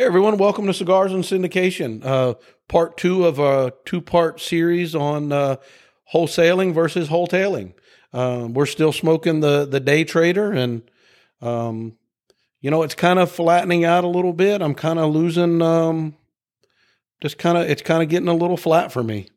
[0.00, 2.32] Hey everyone, welcome to Cigars and Syndication, uh,
[2.68, 5.56] part two of a two-part series on uh,
[6.10, 7.74] wholesaling versus wholetailing.
[8.14, 10.90] Um, we're still smoking the the day trader, and
[11.42, 11.98] um,
[12.62, 14.62] you know it's kind of flattening out a little bit.
[14.62, 16.16] I'm kind of losing, um,
[17.20, 19.28] just kind of it's kind of getting a little flat for me.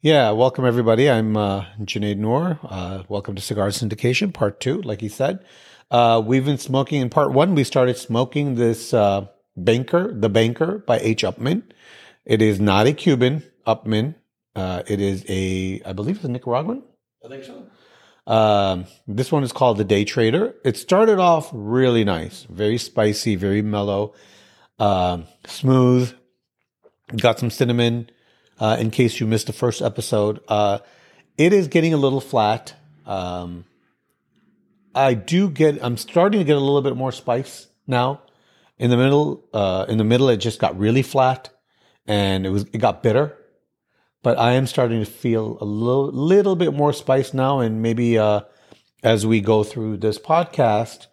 [0.00, 1.08] Yeah, welcome everybody.
[1.08, 2.58] I'm uh, Junaid Noor.
[2.64, 4.82] Uh, welcome to Cigar Syndication, part two.
[4.82, 5.44] Like he said,
[5.92, 7.54] uh, we've been smoking in part one.
[7.54, 11.22] We started smoking this uh, Banker, The Banker by H.
[11.22, 11.62] Upmann.
[12.24, 14.14] It is not a Cuban Upmann.
[14.54, 16.82] Uh, it is a, I believe it's a Nicaraguan.
[17.24, 17.66] I think so.
[18.26, 20.54] Um, this one is called the Day Trader.
[20.64, 24.14] It started off really nice, very spicy, very mellow,
[24.78, 26.14] um, smooth.
[27.16, 28.10] Got some cinnamon.
[28.58, 30.78] Uh, in case you missed the first episode, uh,
[31.38, 32.74] it is getting a little flat.
[33.06, 33.64] Um,
[34.94, 35.82] I do get.
[35.82, 38.20] I'm starting to get a little bit more spice now.
[38.80, 41.50] In the middle, uh, in the middle, it just got really flat,
[42.06, 43.36] and it was it got bitter
[44.22, 47.60] but I am starting to feel a little, little bit more spice now.
[47.60, 48.42] And maybe uh,
[49.02, 51.06] as we go through this podcast,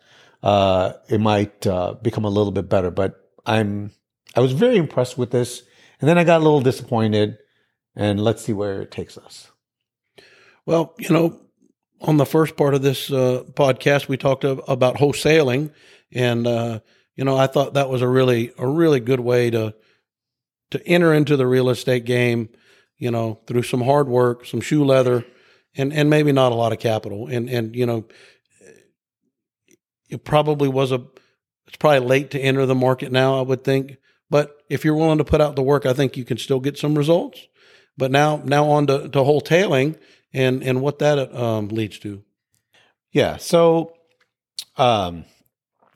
[0.43, 2.91] uh, it might uh, become a little bit better.
[2.91, 3.91] But I'm
[4.35, 5.63] I was very impressed with this,
[5.99, 7.37] and then I got a little disappointed.
[7.95, 9.49] And let's see where it takes us.
[10.67, 11.41] Well, you know,
[12.01, 15.71] on the first part of this uh, podcast, we talked about wholesaling,
[16.11, 16.79] and uh,
[17.17, 19.75] you know, I thought that was a really a really good way to
[20.71, 22.49] to enter into the real estate game
[22.97, 25.25] you know, through some hard work, some shoe leather,
[25.75, 27.27] and and maybe not a lot of capital.
[27.27, 28.05] And and you know,
[30.09, 31.03] it probably was a.
[31.67, 33.37] It's probably late to enter the market now.
[33.37, 33.97] I would think,
[34.29, 36.77] but if you're willing to put out the work, I think you can still get
[36.77, 37.45] some results.
[37.97, 39.97] But now now on to, to wholetailing
[40.33, 42.23] and and what that um, leads to.
[43.11, 43.37] Yeah.
[43.37, 43.93] So.
[44.77, 45.25] Um,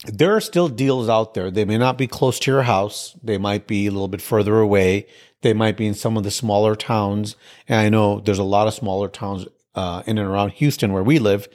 [0.06, 1.52] there are still deals out there.
[1.52, 3.16] They may not be close to your house.
[3.24, 5.06] They might be a little bit further away.
[5.42, 7.36] They might be in some of the smaller towns.
[7.68, 11.04] And I know there's a lot of smaller towns uh, in and around Houston where
[11.04, 11.48] we live.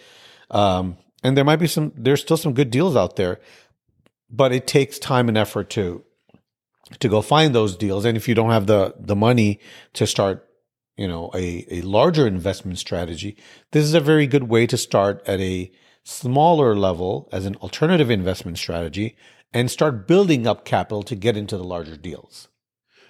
[0.51, 3.41] Um, and there might be some, there's still some good deals out there,
[4.31, 6.05] but it takes time and effort to,
[7.01, 8.05] to go find those deals.
[8.05, 9.59] And if you don't have the, the money
[9.95, 10.49] to start,
[10.97, 13.37] you know, a, a larger investment strategy,
[13.73, 15.73] this is a very good way to start at a
[16.07, 19.17] smaller level as an alternative investment strategy
[19.53, 22.47] and start building up capital to get into the larger deals.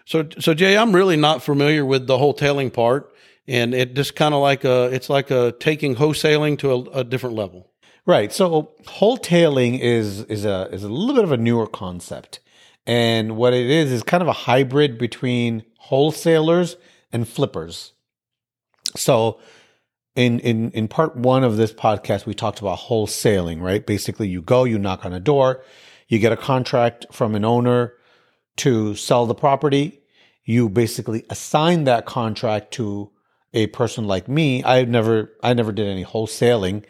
[0.07, 3.13] So, so Jay, I'm really not familiar with the wholetailing part,
[3.47, 7.05] and it just kind of like a, it's like a taking wholesaling to a, a
[7.05, 7.71] different level.
[8.07, 8.33] Right.
[8.33, 12.39] So, wholetailing is is a is a little bit of a newer concept,
[12.87, 16.77] and what it is is kind of a hybrid between wholesalers
[17.11, 17.95] and flippers.
[18.95, 19.41] So,
[20.17, 23.61] in in in part one of this podcast, we talked about wholesaling.
[23.61, 23.87] Right.
[23.87, 25.63] Basically, you go, you knock on a door,
[26.09, 27.95] you get a contract from an owner
[28.57, 30.01] to sell the property,
[30.45, 33.11] you basically assign that contract to
[33.53, 34.65] a person like me.
[34.65, 36.85] I never, I never did any wholesaling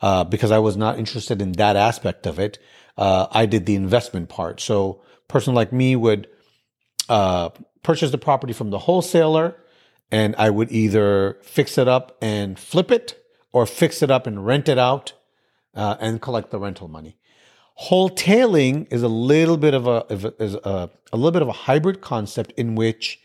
[0.00, 2.58] uh, because I was not interested in that aspect of it.
[2.96, 4.60] Uh, I did the investment part.
[4.60, 6.28] So, person like me would
[7.08, 7.50] uh,
[7.82, 9.56] purchase the property from the wholesaler,
[10.10, 13.16] and I would either fix it up and flip it,
[13.52, 15.12] or fix it up and rent it out
[15.74, 17.16] uh, and collect the rental money.
[17.84, 20.04] Wholetailing is a little bit of a,
[20.38, 23.20] is a, a little bit of a hybrid concept in which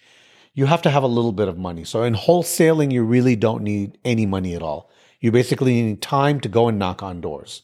[0.53, 1.83] you have to have a little bit of money.
[1.83, 4.89] So in wholesaling, you really don't need any money at all.
[5.19, 7.63] You basically need time to go and knock on doors.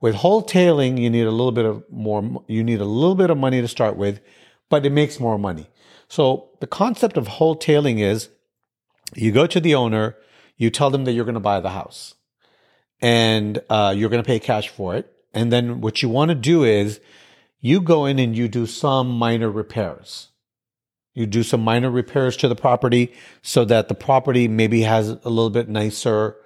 [0.00, 3.38] With wholetailing, you need a little bit of more, you need a little bit of
[3.38, 4.20] money to start with,
[4.68, 5.68] but it makes more money.
[6.08, 8.28] So the concept of wholetailing is
[9.14, 10.16] you go to the owner,
[10.56, 12.14] you tell them that you're going to buy the house
[13.00, 15.12] and uh, you're going to pay cash for it.
[15.34, 17.00] And then what you want to do is
[17.60, 20.28] you go in and you do some minor repairs.
[21.14, 23.12] You do some minor repairs to the property
[23.42, 26.36] so that the property maybe has a little bit nicer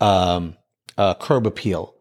[0.00, 0.56] um,
[0.96, 1.94] uh, curb appeal.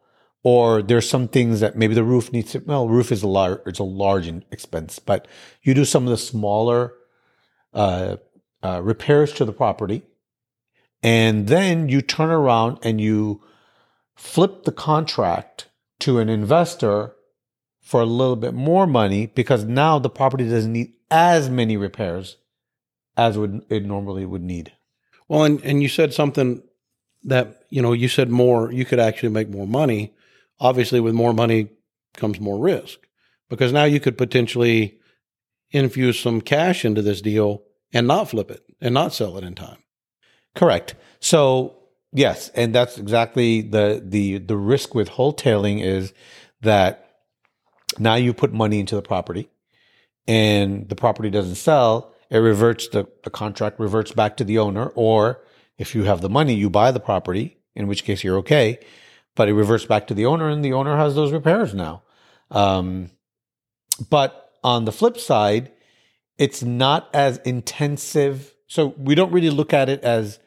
[0.44, 3.59] Or there's some things that maybe the roof needs to, well, roof is a large,
[3.66, 5.28] it's a large expense, but
[5.62, 6.93] you do some of the smaller
[7.73, 8.17] uh,
[8.61, 10.03] uh, repairs to the property.
[11.03, 13.44] And then you turn around and you
[14.16, 15.67] flip the contract
[16.00, 17.14] to an investor
[17.82, 22.38] for a little bit more money because now the property doesn't need as many repairs
[23.17, 24.72] as would it normally would need.
[25.28, 26.64] Well, and, and you said something
[27.23, 30.14] that, you know, you said more, you could actually make more money.
[30.59, 31.70] Obviously, with more money
[32.16, 32.99] comes more risk
[33.49, 34.99] because now you could potentially
[35.72, 39.56] infuse some cash into this deal and not flip it and not sell it in
[39.56, 39.83] time.
[40.55, 40.96] Correct.
[41.20, 41.78] So
[42.16, 46.14] Yes, and that's exactly the the the risk with wholetailing is
[46.61, 47.09] that
[47.97, 49.50] now you put money into the property
[50.28, 54.88] and the property doesn't sell, it reverts the, the contract reverts back to the owner.
[54.96, 55.41] Or
[55.78, 58.79] if you have the money, you buy the property, in which case you're okay,
[59.35, 62.03] but it reverts back to the owner and the owner has those repairs now.
[62.52, 63.09] Um,
[64.09, 65.72] but on the flip side,
[66.38, 68.53] it's not as intensive.
[68.67, 70.40] So we don't really look at it as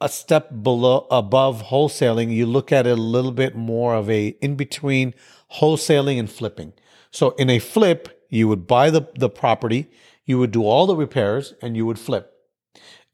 [0.00, 2.32] a step below above wholesaling.
[2.32, 5.14] You look at it a little bit more of a in between
[5.54, 6.72] wholesaling and flipping.
[7.10, 9.90] So in a flip, you would buy the, the property,
[10.24, 12.32] you would do all the repairs, and you would flip.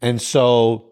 [0.02, 0.90] And so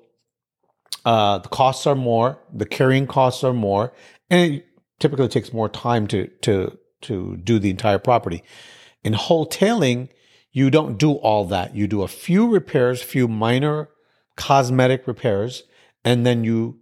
[1.05, 3.93] uh, the costs are more, the carrying costs are more,
[4.31, 4.67] and it
[4.99, 8.43] typically takes more time to to to do the entire property.
[9.03, 10.09] In wholetailing,
[10.51, 11.77] you don't do all that.
[11.77, 13.91] You do a few repairs, few minor
[14.37, 15.65] cosmetic repairs,
[16.05, 16.79] and then you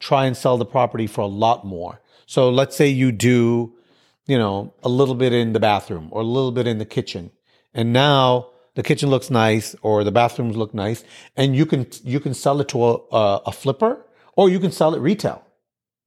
[0.00, 2.00] try and sell the property for a lot more.
[2.26, 3.74] So let's say you do,
[4.26, 7.30] you know, a little bit in the bathroom or a little bit in the kitchen.
[7.72, 11.04] And now the kitchen looks nice or the bathrooms look nice
[11.36, 14.04] and you can you can sell it to a, a, a flipper
[14.36, 15.44] or you can sell it retail.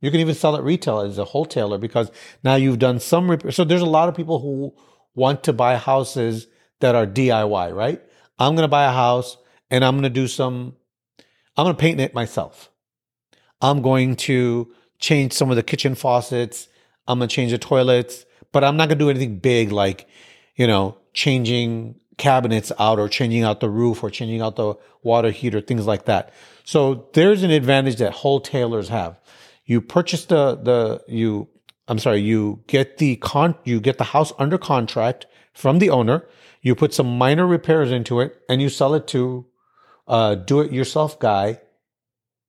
[0.02, 2.12] You can even sell it retail as a wholesaler because
[2.44, 3.52] now you've done some repair.
[3.52, 4.76] So there's a lot of people who
[5.16, 6.48] want to buy houses
[6.80, 8.02] that are DIY, right?
[8.38, 9.38] I'm going to buy a house
[9.72, 10.76] and I'm going to do some,
[11.58, 12.70] I'm going to paint it myself.
[13.62, 16.68] I'm going to change some of the kitchen faucets.
[17.08, 20.08] I'm going to change the toilets, but I'm not going to do anything big like,
[20.56, 25.32] you know, changing cabinets out or changing out the roof or changing out the water
[25.32, 26.32] heater, things like that.
[26.64, 29.20] So there's an advantage that wholesalers have.
[29.66, 31.48] You purchase the, the, you,
[31.88, 36.28] I'm sorry, you get the con, you get the house under contract from the owner.
[36.62, 39.46] You put some minor repairs into it and you sell it to
[40.08, 41.60] a do it yourself guy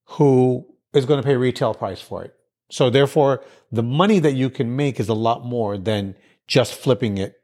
[0.04, 2.34] who is going to pay retail price for it.
[2.70, 6.14] So therefore, the money that you can make is a lot more than
[6.46, 7.34] just flipping it.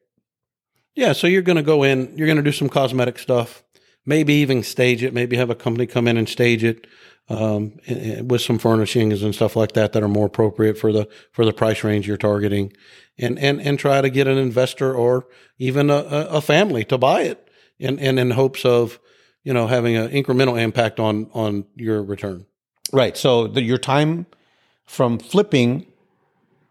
[0.94, 1.12] Yeah.
[1.12, 3.62] So you're going to go in, you're going to do some cosmetic stuff,
[4.06, 6.87] maybe even stage it, maybe have a company come in and stage it
[7.28, 7.78] um,
[8.22, 11.52] with some furnishings and stuff like that that are more appropriate for the for the
[11.52, 12.72] price range you're targeting,
[13.19, 15.26] and and and try to get an investor or
[15.58, 17.49] even a, a family to buy it,
[17.81, 18.99] and and in hopes of
[19.44, 22.46] you know having an incremental impact on on your return.
[22.93, 23.17] Right.
[23.17, 24.26] So the, your time
[24.85, 25.87] from flipping,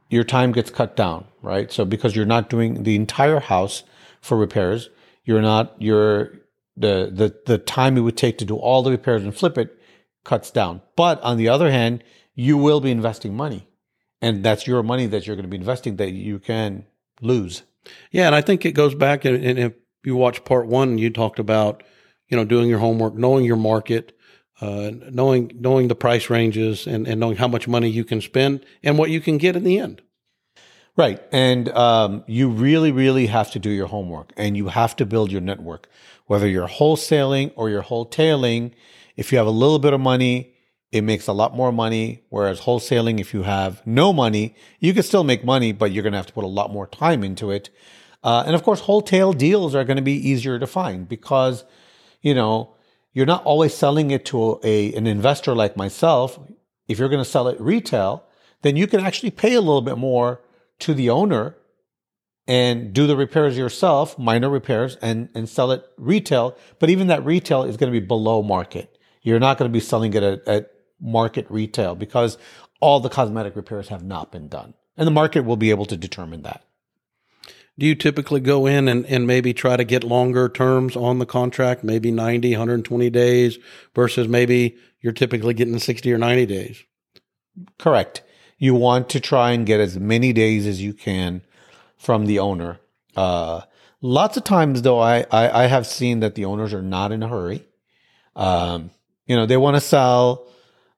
[0.09, 1.25] your time gets cut down.
[1.41, 1.71] Right.
[1.71, 3.83] So because you're not doing the entire house
[4.21, 4.89] for repairs,
[5.23, 6.33] you're not you're
[6.75, 9.79] the the the time it would take to do all the repairs and flip it
[10.23, 10.81] cuts down.
[10.95, 12.03] But on the other hand,
[12.35, 13.67] you will be investing money.
[14.21, 16.85] And that's your money that you're going to be investing that you can
[17.21, 17.63] lose.
[18.11, 18.27] Yeah.
[18.27, 19.73] And I think it goes back, and, and if
[20.05, 21.83] you watch part one, you talked about,
[22.27, 24.17] you know, doing your homework, knowing your market,
[24.61, 28.65] uh, knowing knowing the price ranges, and, and knowing how much money you can spend
[28.83, 30.01] and what you can get in the end.
[30.95, 31.19] Right.
[31.31, 35.31] And um, you really, really have to do your homework and you have to build
[35.31, 35.89] your network,
[36.27, 38.73] whether you're wholesaling or you're wholetailing
[39.15, 40.55] if you have a little bit of money,
[40.91, 42.23] it makes a lot more money.
[42.29, 46.13] Whereas wholesaling, if you have no money, you can still make money, but you're going
[46.13, 47.69] to have to put a lot more time into it.
[48.23, 51.65] Uh, and of course, wholesale deals are going to be easier to find because,
[52.23, 52.73] you know,
[53.11, 56.39] you're not always selling it to a, an investor like myself.
[56.87, 58.23] If you're going to sell it retail,
[58.63, 60.41] then you can actually pay a little bit more
[60.79, 61.55] to the owner
[62.47, 66.57] and do the repairs yourself, minor repairs, and, and sell it retail.
[66.79, 68.97] But even that retail is going to be below market.
[69.21, 72.37] You're not going to be selling it at, at market retail because
[72.81, 74.73] all the cosmetic repairs have not been done.
[74.97, 76.65] And the market will be able to determine that.
[77.77, 81.25] Do you typically go in and, and maybe try to get longer terms on the
[81.25, 83.57] contract, maybe 90, 120 days
[83.95, 86.83] versus maybe you're typically getting 60 or 90 days?
[87.79, 88.21] Correct.
[88.57, 91.41] You want to try and get as many days as you can
[91.97, 92.79] from the owner.
[93.15, 93.61] Uh,
[94.01, 97.23] lots of times, though, I, I, I, have seen that the owners are not in
[97.23, 97.65] a hurry.
[98.35, 98.91] Um,
[99.25, 100.47] you know, they want to sell.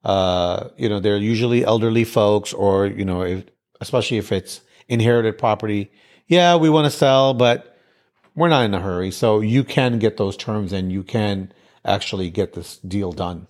[0.04, 3.44] Uh, you know, they're usually elderly folks, or you know, if,
[3.80, 5.90] especially if it's inherited property.
[6.26, 7.76] Yeah, we want to sell, but
[8.34, 9.10] we're not in a hurry.
[9.10, 11.52] So you can get those terms, and you can
[11.84, 13.46] actually get this deal done.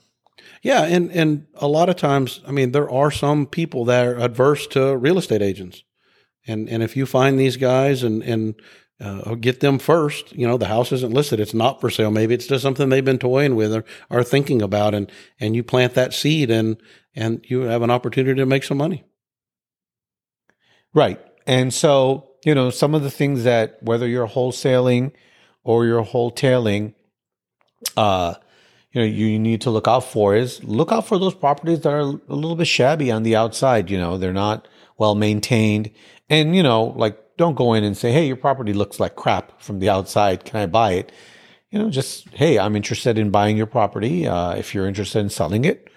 [0.62, 4.18] Yeah, and and a lot of times, I mean, there are some people that are
[4.18, 5.82] adverse to real estate agents,
[6.46, 8.54] and and if you find these guys and and
[9.00, 10.32] uh, get them first.
[10.32, 12.10] You know, the house isn't listed; it's not for sale.
[12.10, 15.62] Maybe it's just something they've been toying with or are thinking about, and and you
[15.62, 16.76] plant that seed, and
[17.14, 19.04] and you have an opportunity to make some money.
[20.94, 25.10] Right, and so you know some of the things that whether you're wholesaling
[25.64, 26.94] or you're wholetailing,
[27.96, 28.34] uh,
[28.92, 31.92] you know, you need to look out for is look out for those properties that
[31.92, 33.90] are a little bit shabby on the outside.
[33.90, 35.90] You know, they're not well maintained,
[36.30, 39.60] and you know, like don't go in and say, "Hey, your property looks like crap
[39.60, 40.44] from the outside.
[40.44, 41.10] Can I buy it?"
[41.72, 44.24] You know, just, "Hey, I'm interested in buying your property.
[44.24, 45.90] Uh, if you're interested in selling it,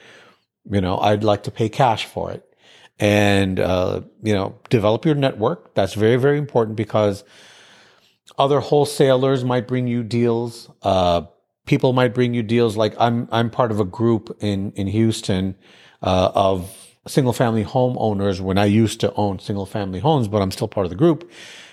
[0.70, 2.49] you know, I'd like to pay cash for it."
[3.00, 5.74] And uh, you know, develop your network.
[5.74, 7.24] That's very, very important because
[8.38, 10.70] other wholesalers might bring you deals.
[10.82, 11.24] Uh,
[11.66, 12.76] people might bring you deals.
[12.76, 15.56] Like I'm, I'm part of a group in in Houston
[16.02, 16.76] uh, of
[17.08, 20.86] single family homeowners when I used to own single family homes, but I'm still part
[20.86, 21.30] of the group.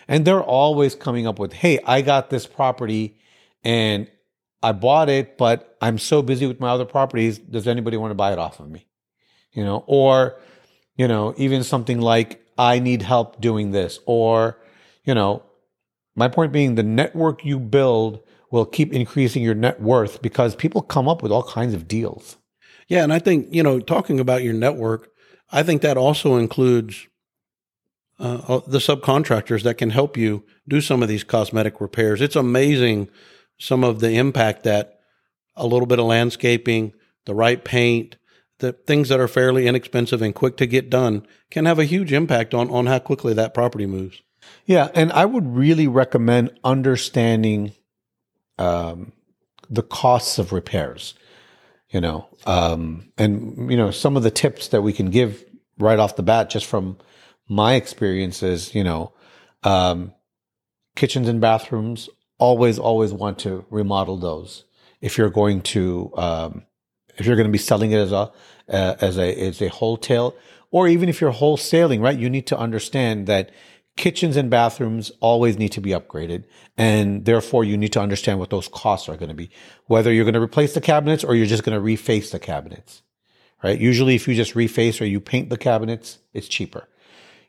[0.09, 3.19] And they're always coming up with, Hey, I got this property
[3.65, 4.09] and
[4.63, 7.39] I bought it, but I'm so busy with my other properties.
[7.39, 8.87] Does anybody want to buy it off of me?
[9.53, 10.39] You know, or,
[10.97, 14.59] you know, even something like, I need help doing this, or,
[15.05, 15.43] you know,
[16.15, 20.81] my point being the network you build will keep increasing your net worth because people
[20.81, 22.39] come up with all kinds of deals.
[22.89, 23.03] Yeah.
[23.03, 25.11] And I think, you know, talking about your network,
[25.51, 27.07] I think that also includes
[28.19, 32.23] uh, uh, the subcontractors that can help you do some of these cosmetic repairs.
[32.23, 33.11] It's amazing
[33.59, 35.01] some of the impact that
[35.55, 36.95] a little bit of landscaping,
[37.27, 38.17] the right paint,
[38.59, 42.13] the things that are fairly inexpensive and quick to get done can have a huge
[42.13, 44.23] impact on, on how quickly that property moves.
[44.65, 44.89] Yeah.
[44.95, 47.73] And I would really recommend understanding
[48.59, 49.13] um,
[49.69, 51.15] the costs of repairs
[51.91, 55.45] you know um, and you know some of the tips that we can give
[55.79, 56.99] right off the bat just from
[57.49, 59.13] my experiences you know
[59.63, 60.13] um,
[60.95, 62.09] kitchens and bathrooms
[62.39, 64.65] always always want to remodel those
[65.01, 66.65] if you're going to um,
[67.19, 68.31] if you're going to be selling it as a
[68.69, 70.35] uh, as a as a wholesale
[70.71, 73.51] or even if you're wholesaling right you need to understand that
[73.97, 76.45] kitchens and bathrooms always need to be upgraded.
[76.77, 79.51] And therefore, you need to understand what those costs are going to be,
[79.87, 83.03] whether you're going to replace the cabinets or you're just going to reface the cabinets,
[83.65, 83.79] right?
[83.79, 86.89] Usually, if you just reface or you paint the cabinets, it's cheaper.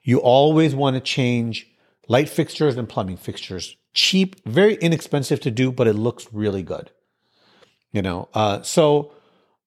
[0.03, 1.67] You always want to change
[2.07, 3.75] light fixtures and plumbing fixtures.
[3.93, 6.91] Cheap, very inexpensive to do, but it looks really good.
[7.91, 9.11] You know, uh, so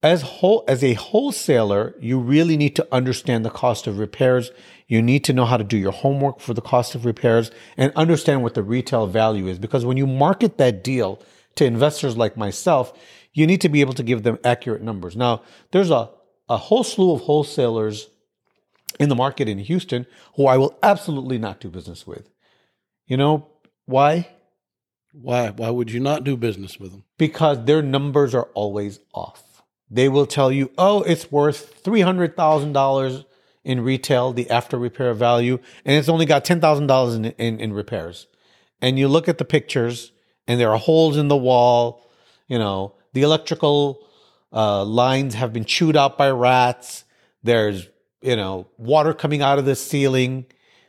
[0.03, 4.51] as whole as a wholesaler, you really need to understand the cost of repairs.
[4.87, 7.93] You need to know how to do your homework for the cost of repairs and
[7.95, 9.59] understand what the retail value is.
[9.59, 11.23] Because when you market that deal
[11.57, 12.99] to investors like myself,
[13.35, 15.17] you need to be able to give them accurate numbers.
[15.17, 16.11] Now, there's a,
[16.49, 18.09] a whole slew of wholesalers
[18.99, 22.31] in the market in Houston who I will absolutely not do business with.
[23.07, 23.49] You know
[23.85, 24.29] why?
[25.13, 25.51] Why?
[25.51, 27.05] Why would you not do business with them?
[27.19, 29.50] Because their numbers are always off.
[29.91, 33.25] They will tell you, oh, it's worth $300,000
[33.65, 37.61] in retail, the after repair value, and it's only got ten thousand dollars in, in
[37.61, 38.27] in repairs.
[38.81, 40.13] And you look at the pictures,
[40.47, 42.03] and there are holes in the wall.
[42.49, 44.07] You know, the electrical
[44.53, 47.05] uh, lines have been chewed out by rats.
[47.43, 47.89] There's
[48.23, 50.47] you know water coming out of the ceiling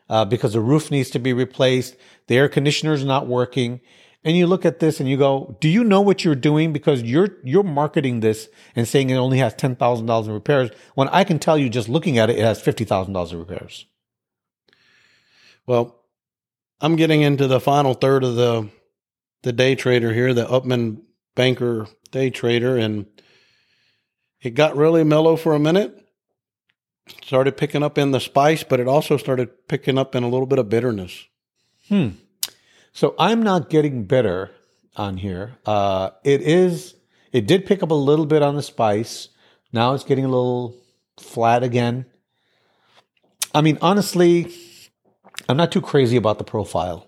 [0.10, 1.98] uh, because the roof needs to be replaced.
[2.28, 3.82] The air conditioner is not working
[4.24, 6.72] and you look at this and you go, do you know what you're doing?
[6.72, 11.24] Because you're, you're marketing this and saying it only has $10,000 in repairs when I
[11.24, 13.86] can tell you just looking at it, it has $50,000 in repairs.
[15.66, 16.04] Well,
[16.80, 18.70] I'm getting into the final third of the,
[19.42, 21.02] the day trader here, the Upmann
[21.36, 22.78] banker day trader.
[22.78, 23.08] And
[24.42, 25.98] it got really mellow for a minute.
[27.24, 30.46] Started picking up in the spice, but it also started picking up in a little
[30.46, 31.26] bit of bitterness.
[31.88, 32.10] Hmm.
[32.94, 34.52] So I'm not getting bitter
[34.96, 35.58] on here.
[35.66, 36.96] Uh, it is.
[37.32, 39.30] It did pick up a little bit on the spice.
[39.72, 40.76] Now it's getting a little
[41.18, 42.06] flat again.
[43.54, 44.54] I mean, honestly,
[45.48, 47.08] I'm not too crazy about the profile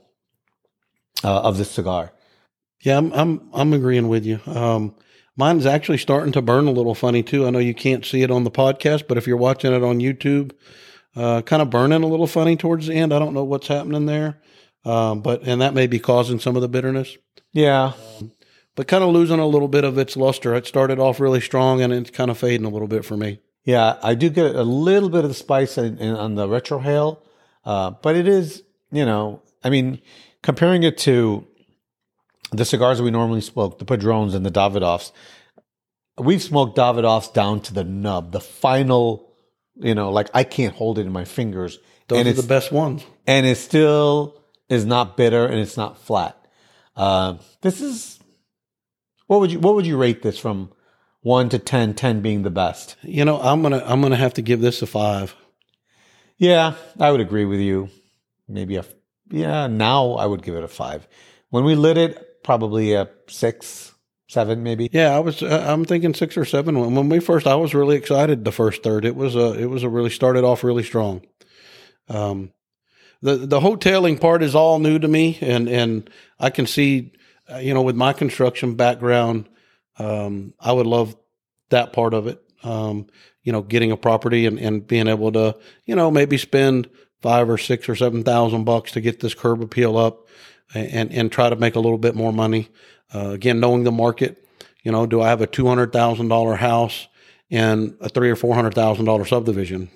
[1.23, 2.11] uh, of this cigar.
[2.81, 4.39] Yeah, I'm I'm I'm agreeing with you.
[4.45, 4.95] Um,
[5.37, 7.47] mine's actually starting to burn a little funny too.
[7.47, 9.99] I know you can't see it on the podcast, but if you're watching it on
[9.99, 10.51] YouTube,
[11.15, 13.13] uh, kind of burning a little funny towards the end.
[13.13, 14.41] I don't know what's happening there.
[14.85, 17.17] Um, but and that may be causing some of the bitterness.
[17.51, 17.93] Yeah.
[18.19, 18.31] Um,
[18.75, 20.55] but kind of losing a little bit of its luster.
[20.55, 23.39] It started off really strong and it's kind of fading a little bit for me.
[23.63, 27.19] Yeah, I do get a little bit of the spice in, in, on the retrohale,
[27.63, 30.01] uh, but it is, you know, I mean,
[30.41, 31.47] comparing it to
[32.51, 35.13] the cigars we normally smoke, the Padrones and the Davidoffs,
[36.17, 39.33] we've smoked Davidoffs down to the nub, the final,
[39.75, 41.79] you know, like I can't hold it in my fingers.
[42.09, 43.05] Those and are the best ones.
[43.25, 44.42] And it's still
[44.73, 46.37] is not bitter and it's not flat.
[46.95, 48.19] Uh, this is
[49.27, 50.71] what would you what would you rate this from
[51.21, 52.95] one to 10, 10 being the best?
[53.01, 55.35] You know, I'm gonna I'm gonna have to give this a five.
[56.37, 57.89] Yeah, I would agree with you.
[58.47, 58.85] Maybe a
[59.29, 59.67] yeah.
[59.67, 61.07] Now I would give it a five.
[61.49, 63.93] When we lit it, probably a six,
[64.27, 64.89] seven, maybe.
[64.91, 65.41] Yeah, I was.
[65.41, 66.93] Uh, I'm thinking six or seven.
[66.93, 68.43] When we first, I was really excited.
[68.43, 69.53] The first third, it was a.
[69.59, 71.21] It was a really started off really strong.
[72.09, 72.51] Um,
[73.23, 77.13] the the wholetailing part is all new to me, and and I can see,
[77.51, 79.49] uh, you know, with my construction background,
[79.97, 81.15] um, I would love
[81.69, 82.43] that part of it.
[82.63, 83.07] Um,
[83.41, 86.89] you know, getting a property and, and being able to, you know, maybe spend
[87.21, 90.27] five or six or seven thousand bucks to get this curb appeal up
[90.73, 92.69] and, and try to make a little bit more money.
[93.13, 94.45] Uh, again, knowing the market,
[94.83, 97.07] you know, do I have a two hundred thousand dollar house
[97.49, 99.89] in a three or four hundred thousand dollar subdivision,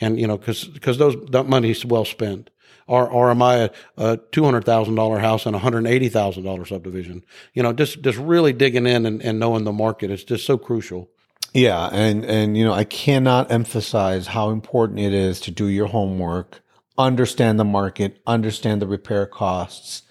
[0.00, 2.50] and you know, because because those that money is well spent.
[2.88, 6.08] Or, or am I a, a two hundred thousand dollar house in a hundred eighty
[6.08, 7.24] thousand dollar subdivision?
[7.52, 10.56] You know, just just really digging in and, and knowing the market is just so
[10.56, 11.10] crucial.
[11.52, 15.86] Yeah, and and you know, I cannot emphasize how important it is to do your
[15.86, 16.60] homework,
[16.96, 20.02] understand the market, understand the repair costs.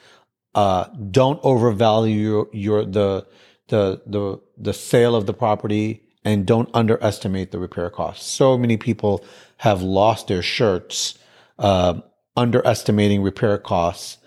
[0.53, 3.27] Uh, don't overvalue your, your the
[3.67, 8.25] the the the sale of the property and don't underestimate the repair costs.
[8.25, 9.23] So many people
[9.57, 11.17] have lost their shirts
[11.59, 12.01] uh,
[12.35, 14.17] underestimating repair costs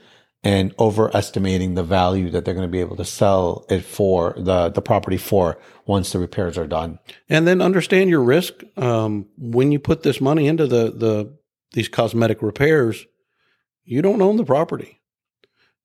[0.45, 4.69] and overestimating the value that they're going to be able to sell it for the
[4.69, 6.99] the property for once the repairs are done.
[7.29, 11.37] And then understand your risk um, when you put this money into the the
[11.73, 13.05] these cosmetic repairs.
[13.85, 15.01] You don't own the property,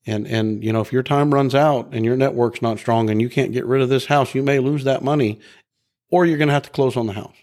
[0.05, 3.21] and and you know if your time runs out and your network's not strong and
[3.21, 5.39] you can't get rid of this house, you may lose that money,
[6.09, 7.35] or you're going to have to close on the house.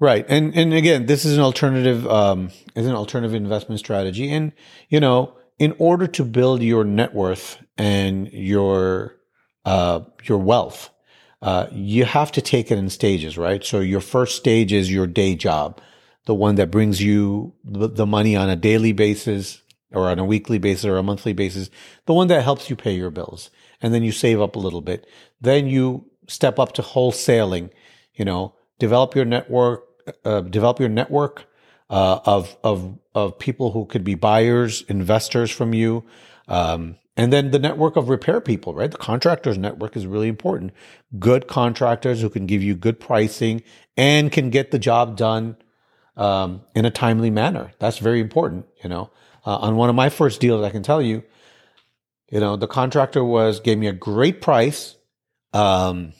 [0.00, 4.52] Right, and and again, this is an alternative um, is an alternative investment strategy, and
[4.88, 9.16] you know in order to build your net worth and your
[9.64, 10.90] uh, your wealth,
[11.42, 13.64] uh, you have to take it in stages, right?
[13.64, 15.80] So your first stage is your day job,
[16.26, 20.58] the one that brings you the money on a daily basis or on a weekly
[20.58, 21.70] basis or a monthly basis,
[22.06, 24.80] the one that helps you pay your bills, and then you save up a little
[24.80, 25.06] bit.
[25.40, 27.70] Then you step up to wholesaling,
[28.14, 29.84] you know, develop your network,
[30.24, 31.46] uh, develop your network
[31.90, 36.04] uh, of of of people who could be buyers, investors from you,
[36.48, 38.74] um, and then the network of repair people.
[38.74, 40.72] Right, the contractors network is really important.
[41.18, 43.62] Good contractors who can give you good pricing
[43.96, 45.56] and can get the job done
[46.16, 47.72] um, in a timely manner.
[47.78, 48.66] That's very important.
[48.82, 49.10] You know,
[49.46, 51.22] uh, on one of my first deals, I can tell you,
[52.30, 54.96] you know, the contractor was gave me a great price.
[55.52, 56.14] Um,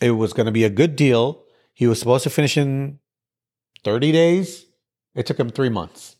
[0.00, 1.45] it was going to be a good deal.
[1.76, 3.00] He was supposed to finish in
[3.84, 4.64] 30 days.
[5.14, 6.16] It took him three months.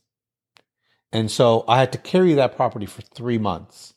[1.10, 3.94] And so I had to carry that property for three months.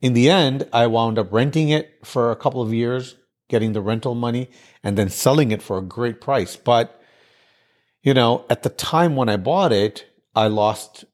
[0.00, 3.14] In the end, I wound up renting it for a couple of years,
[3.48, 4.50] getting the rental money,
[4.82, 6.56] and then selling it for a great price.
[6.56, 7.00] But,
[8.02, 11.04] you know, at the time when I bought it, I lost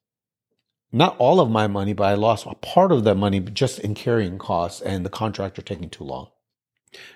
[0.91, 3.93] not all of my money, but I lost a part of that money just in
[3.93, 6.29] carrying costs and the contractor taking too long.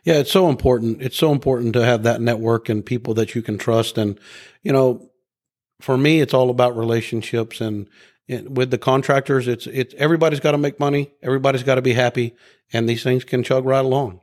[0.03, 1.01] Yeah, it's so important.
[1.01, 3.97] It's so important to have that network and people that you can trust.
[3.97, 4.19] And,
[4.63, 5.09] you know,
[5.81, 7.87] for me, it's all about relationships and,
[8.27, 11.11] and with the contractors, it's, it's, everybody's got to make money.
[11.21, 12.35] Everybody's got to be happy
[12.73, 14.21] and these things can chug right along.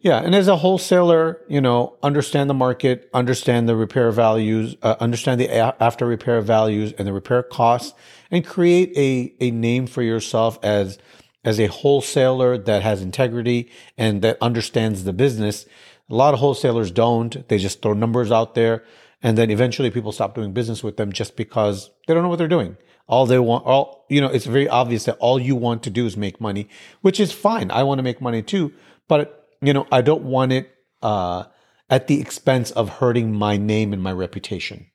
[0.00, 0.18] Yeah.
[0.18, 5.40] And as a wholesaler, you know, understand the market, understand the repair values, uh, understand
[5.40, 7.92] the a- after repair values and the repair costs
[8.30, 10.98] and create a, a name for yourself as,
[11.44, 15.66] as a wholesaler that has integrity and that understands the business.
[16.10, 17.48] A lot of wholesalers don't.
[17.48, 18.84] They just throw numbers out there.
[19.22, 22.36] And then eventually people stop doing business with them just because they don't know what
[22.36, 22.76] they're doing.
[23.06, 26.06] All they want, all, you know, it's very obvious that all you want to do
[26.06, 26.68] is make money,
[27.00, 27.70] which is fine.
[27.70, 28.72] I want to make money too.
[29.08, 30.70] But, you know, I don't want it,
[31.02, 31.44] uh,
[31.88, 34.89] at the expense of hurting my name and my reputation.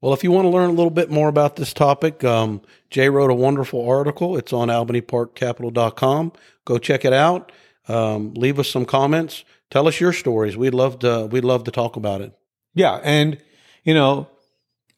[0.00, 3.08] Well, if you want to learn a little bit more about this topic, um, Jay
[3.08, 4.36] wrote a wonderful article.
[4.36, 6.32] It's on albanyparkcapital.com.
[6.64, 7.50] Go check it out.
[7.88, 9.44] Um, leave us some comments.
[9.70, 10.56] Tell us your stories.
[10.56, 11.26] We'd love to.
[11.26, 12.32] We'd love to talk about it.
[12.74, 13.38] Yeah, and
[13.84, 14.28] you know,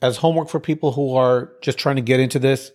[0.02, 2.72] as homework for people who are just trying to get into this,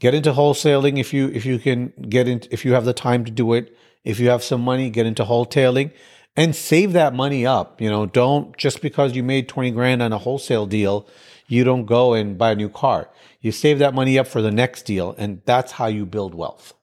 [0.00, 3.24] get into wholesaling if you if you can get in if you have the time
[3.24, 3.76] to do it.
[4.04, 5.92] If you have some money, get into wholesaling
[6.38, 7.80] and save that money up.
[7.80, 11.06] You know, don't just because you made 20 grand on a wholesale deal,
[11.48, 13.10] you don't go and buy a new car.
[13.40, 16.74] You save that money up for the next deal, and that's how you build wealth.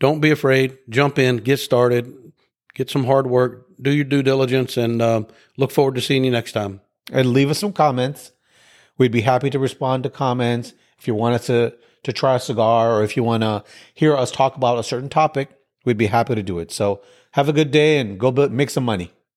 [0.00, 0.76] Don't be afraid.
[0.88, 2.32] Jump in, get started,
[2.74, 5.22] get some hard work, do your due diligence, and uh,
[5.56, 6.80] look forward to seeing you next time.
[7.12, 8.32] And leave us some comments.
[8.98, 10.74] We'd be happy to respond to comments.
[10.98, 13.62] If you want us to, to try a cigar or if you want to
[13.94, 15.50] hear us talk about a certain topic,
[15.84, 16.72] we'd be happy to do it.
[16.72, 19.10] So have a good day and go make some money.